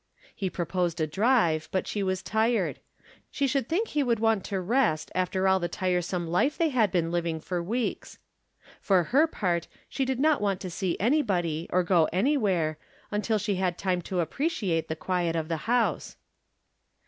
He 0.35 0.49
proposed 0.49 0.99
a 0.99 1.05
drive, 1.05 1.69
but 1.71 1.85
she 1.85 2.01
was 2.01 2.23
tired; 2.23 2.79
she 3.29 3.45
should 3.45 3.69
think 3.69 3.89
he 3.89 4.01
would 4.01 4.19
want 4.19 4.43
to 4.45 4.59
rest 4.59 5.11
after 5.13 5.47
all 5.47 5.59
the 5.59 5.67
tiresome 5.67 6.25
life 6.27 6.57
they 6.57 6.69
had 6.69 6.91
been 6.91 7.11
liYing 7.11 7.43
for 7.43 7.61
weeks. 7.61 8.17
For 8.81 9.03
her 9.03 9.27
part, 9.27 9.67
she 9.87 10.03
did 10.03 10.19
not 10.19 10.41
want 10.41 10.59
to 10.61 10.71
see 10.71 10.97
anybody, 10.99 11.67
or 11.71 11.83
go 11.83 12.09
anywhere, 12.11 12.79
until 13.11 13.37
she 13.37 13.57
had 13.57 13.77
time 13.77 14.01
to 14.09 14.21
appreciate 14.21 14.87
the 14.87 14.95
quiet 14.95 15.35
of 15.35 15.49
the 15.49 15.57
house. 15.69 16.17